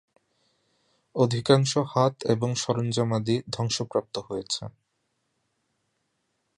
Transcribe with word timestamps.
অধিকাংশ 1.15 1.71
হাত 1.93 2.15
এবং 2.25 2.49
সরঞ্জামাদি 2.55 3.35
ধ্বংসপ্রাপ্ত 3.51 4.15
হয়েছে। 4.19 4.63